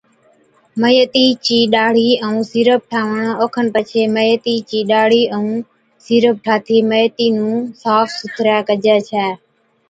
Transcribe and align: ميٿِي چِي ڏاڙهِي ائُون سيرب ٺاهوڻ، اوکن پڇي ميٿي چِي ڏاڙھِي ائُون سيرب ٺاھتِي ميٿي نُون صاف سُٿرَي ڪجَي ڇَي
ميٿِي 0.81 1.25
چِي 1.45 1.57
ڏاڙهِي 1.73 2.11
ائُون 2.23 2.39
سيرب 2.51 2.81
ٺاهوڻ، 2.91 3.25
اوکن 3.41 3.65
پڇي 3.75 4.01
ميٿي 4.15 4.55
چِي 4.69 4.79
ڏاڙھِي 4.89 5.23
ائُون 5.35 5.53
سيرب 6.05 6.35
ٺاھتِي 6.45 6.77
ميٿي 6.89 7.27
نُون 7.37 7.57
صاف 7.81 8.07
سُٿرَي 8.19 8.57
ڪجَي 8.67 8.97
ڇَي 9.09 9.27